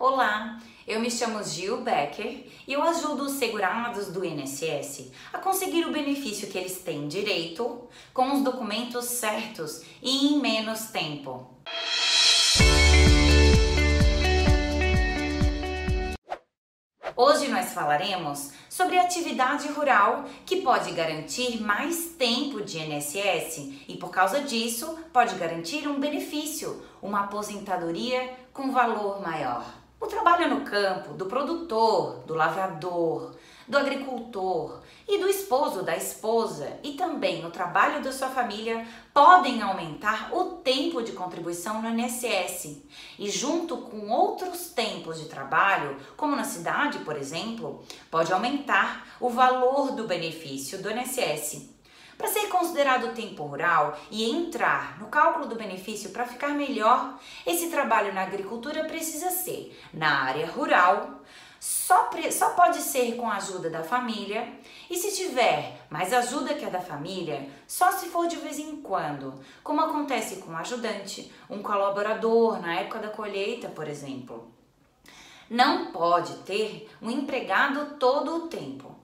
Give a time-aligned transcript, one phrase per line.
[0.00, 5.86] Olá, eu me chamo Gil Becker e eu ajudo os segurados do INSS a conseguir
[5.86, 11.50] o benefício que eles têm direito com os documentos certos e em menos tempo.
[17.16, 24.10] Hoje nós falaremos sobre atividade rural que pode garantir mais tempo de INSS e, por
[24.10, 29.77] causa disso, pode garantir um benefício, uma aposentadoria com valor maior.
[30.00, 33.34] O trabalho no campo do produtor, do lavrador,
[33.66, 39.60] do agricultor e do esposo, da esposa e também o trabalho da sua família podem
[39.60, 42.80] aumentar o tempo de contribuição no INSS.
[43.18, 49.28] E junto com outros tempos de trabalho, como na cidade, por exemplo, pode aumentar o
[49.28, 51.77] valor do benefício do INSS.
[52.18, 57.70] Para ser considerado tempo rural e entrar no cálculo do benefício para ficar melhor, esse
[57.70, 61.22] trabalho na agricultura precisa ser na área rural,
[61.60, 64.52] só, só pode ser com a ajuda da família
[64.90, 68.76] e se tiver mais ajuda que a da família, só se for de vez em
[68.82, 74.52] quando, como acontece com um ajudante, um colaborador na época da colheita, por exemplo.
[75.48, 78.97] Não pode ter um empregado todo o tempo.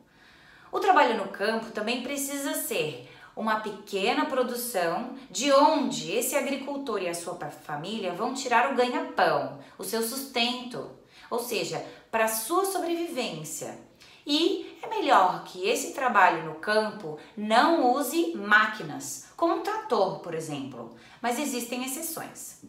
[0.74, 7.08] O trabalho no campo também precisa ser uma pequena produção de onde esse agricultor e
[7.08, 10.90] a sua família vão tirar o ganha-pão, o seu sustento,
[11.30, 11.80] ou seja,
[12.10, 13.78] para a sua sobrevivência.
[14.26, 20.34] E é melhor que esse trabalho no campo não use máquinas, como um trator, por
[20.34, 22.64] exemplo, mas existem exceções.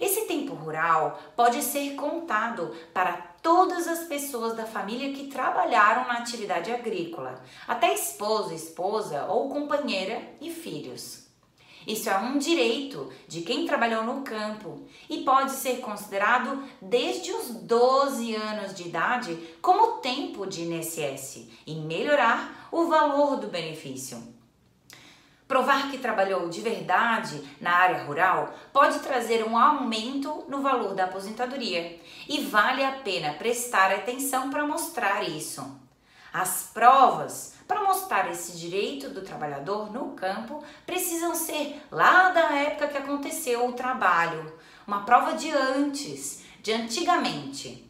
[0.00, 3.16] Esse tempo rural pode ser contado para
[3.48, 10.20] todas as pessoas da família que trabalharam na atividade agrícola, até esposo, esposa ou companheira
[10.38, 11.26] e filhos.
[11.86, 17.48] Isso é um direito de quem trabalhou no campo e pode ser considerado desde os
[17.48, 24.22] 12 anos de idade como tempo de INSS e melhorar o valor do benefício.
[25.48, 31.04] Provar que trabalhou de verdade na área rural pode trazer um aumento no valor da
[31.04, 31.98] aposentadoria
[32.28, 35.80] e vale a pena prestar atenção para mostrar isso.
[36.30, 42.88] As provas para mostrar esse direito do trabalhador no campo precisam ser lá da época
[42.88, 44.52] que aconteceu o trabalho,
[44.86, 47.87] uma prova de antes, de antigamente.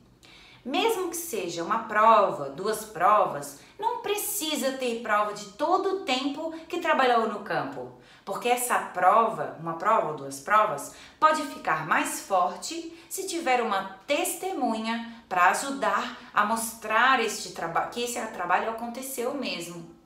[0.64, 6.52] Mesmo que seja uma prova, duas provas, não precisa ter prova de todo o tempo
[6.68, 7.92] que trabalhou no campo,
[8.24, 13.98] porque essa prova, uma prova ou duas provas, pode ficar mais forte se tiver uma
[14.06, 17.54] testemunha para ajudar a mostrar este
[17.90, 19.97] que esse trabalho aconteceu mesmo.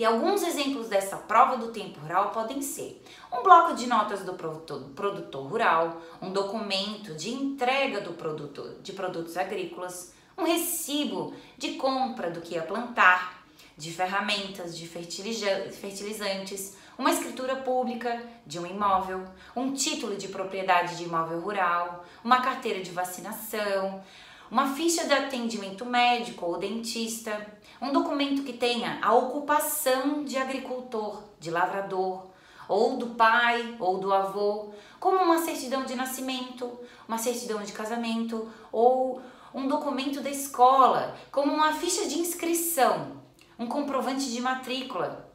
[0.00, 4.32] E alguns exemplos dessa prova do tempo rural podem ser um bloco de notas do
[4.32, 12.30] produtor rural, um documento de entrega do produto, de produtos agrícolas, um recibo de compra
[12.30, 13.44] do que ia plantar,
[13.76, 19.22] de ferramentas, de fertilizantes, uma escritura pública de um imóvel,
[19.54, 24.02] um título de propriedade de imóvel rural, uma carteira de vacinação,
[24.50, 27.46] uma ficha de atendimento médico ou dentista,
[27.80, 32.26] um documento que tenha a ocupação de agricultor, de lavrador,
[32.68, 38.48] ou do pai ou do avô, como uma certidão de nascimento, uma certidão de casamento
[38.70, 39.20] ou
[39.52, 43.20] um documento da escola, como uma ficha de inscrição,
[43.58, 45.28] um comprovante de matrícula.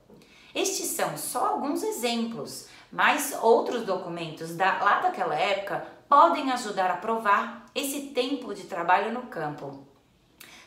[0.53, 6.97] Estes são só alguns exemplos, mas outros documentos da, lá daquela época podem ajudar a
[6.97, 9.85] provar esse tempo de trabalho no campo.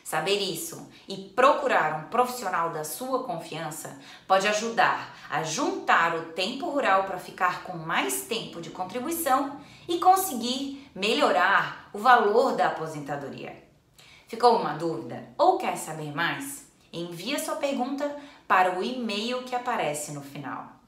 [0.03, 6.67] Saber isso e procurar um profissional da sua confiança pode ajudar a juntar o tempo
[6.67, 13.63] rural para ficar com mais tempo de contribuição e conseguir melhorar o valor da aposentadoria.
[14.27, 16.67] Ficou uma dúvida ou quer saber mais?
[16.91, 18.15] Envie sua pergunta
[18.47, 20.78] para o e-mail que aparece no final.